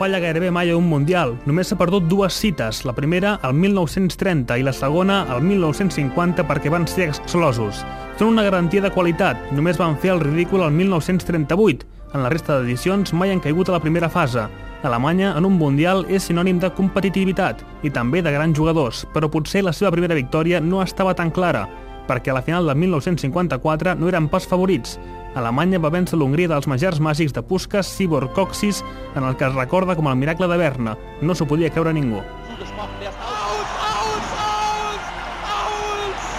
[0.00, 1.36] falla gairebé mai a un Mundial.
[1.46, 6.70] Només s'ha perdut dues cites, la primera al 1930 i la segona al 1950 perquè
[6.72, 7.84] van ser exclosos.
[8.18, 11.86] Són una garantia de qualitat, només van fer el ridícul al 1938.
[12.14, 14.48] En la resta d'edicions mai han caigut a la primera fase.
[14.82, 19.62] Alemanya en un Mundial és sinònim de competitivitat i també de grans jugadors, però potser
[19.62, 21.68] la seva primera victòria no estava tan clara,
[22.08, 24.98] perquè a la final del 1954 no eren pas favorits.
[25.38, 28.82] Alemanya va vèncer l'Hongria dels magers màgics de Puskas, Sibor Coxis,
[29.14, 30.96] en el que es recorda com el miracle de Berna.
[31.22, 32.22] No s'ho podia creure ningú.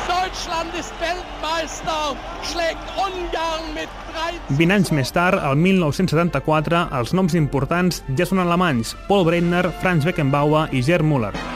[0.08, 7.35] Deutschland ist Weltmeister, schlägt Ungarn mit 3 20 anys més tard, el 1974, els noms
[7.35, 11.51] importants ja són alemanys, Paul Breitner, Franz Beckenbauer i Gerd Müller.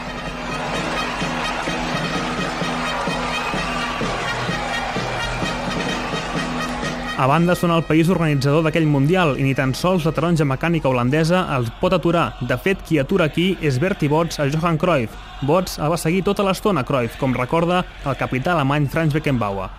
[7.16, 10.90] A banda, són el país organitzador d'aquell Mundial i ni tan sols la taronja mecànica
[10.90, 12.26] holandesa els pot aturar.
[12.44, 15.14] De fet, qui atura aquí és Bertie Bots a Johan Cruyff.
[15.48, 19.70] Bots el va seguir tota l'estona Cruyff, com recorda el capità alemany Franz Beckenbauer.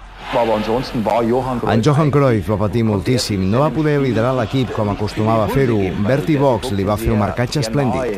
[1.70, 5.78] En Johan Cruyff va patir moltíssim, no va poder liderar l'equip com acostumava a fer-ho.
[6.10, 8.18] Bertie Box li va fer un marcatge esplèndid.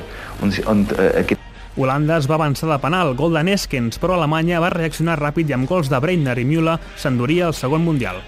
[1.76, 5.59] Holanda es va avançar de penal, gol de Neskens, però Alemanya va reaccionar ràpid i
[5.59, 8.23] amb gols de Breitner i Müller s'enduria el segon Mundial.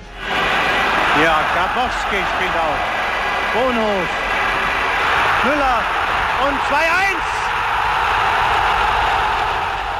[1.19, 2.79] Ja, Grabowski spielt auf.
[3.53, 4.09] Bonus.
[5.43, 5.81] Müller.
[6.47, 7.31] Und 2-1.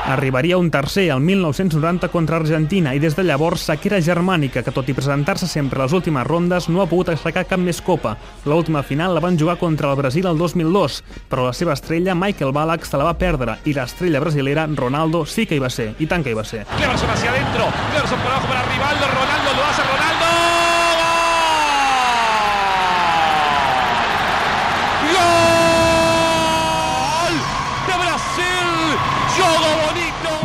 [0.08, 4.88] Arribaria un tercer al 1990 contra Argentina i des de llavors sequera germànica que tot
[4.90, 8.16] i presentar-se sempre a les últimes rondes no ha pogut aixecar cap més copa.
[8.46, 12.52] L'última final la van jugar contra el Brasil el 2002, però la seva estrella Michael
[12.52, 16.08] Ballack se la va perdre i l'estrella brasilera Ronaldo sí que hi va ser, i
[16.08, 16.66] tant que hi va ser.
[16.78, 20.61] Cleverson hacia adentro, Cleverson por abajo para Rivaldo, Ronaldo lo hace Ronaldo.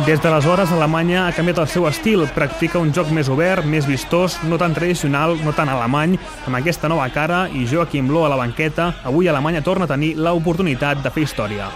[0.07, 4.37] Des d'aleshores, Alemanya ha canviat el seu estil, practica un joc més obert, més vistós,
[4.47, 6.15] no tan tradicional, no tan alemany,
[6.47, 10.13] amb aquesta nova cara i Joaquim Loh a la banqueta, avui Alemanya torna a tenir
[10.15, 11.67] l'oportunitat de fer història.